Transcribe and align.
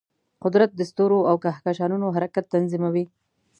قدرت 0.43 0.71
د 0.75 0.81
ستورو 0.91 1.19
او 1.29 1.35
کهکشانونو 1.43 2.07
حرکت 2.15 2.45
تنظیموي. 2.53 3.05